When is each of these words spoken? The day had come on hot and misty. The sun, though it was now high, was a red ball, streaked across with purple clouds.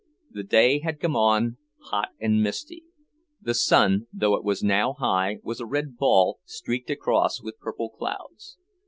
The 0.31 0.41
day 0.41 0.79
had 0.79 0.99
come 0.99 1.15
on 1.15 1.57
hot 1.91 2.09
and 2.19 2.41
misty. 2.41 2.83
The 3.39 3.53
sun, 3.53 4.07
though 4.11 4.33
it 4.33 4.43
was 4.43 4.63
now 4.63 4.93
high, 4.93 5.37
was 5.43 5.59
a 5.59 5.65
red 5.67 5.95
ball, 5.95 6.39
streaked 6.43 6.89
across 6.89 7.39
with 7.39 7.59
purple 7.59 7.91
clouds. 7.91 8.57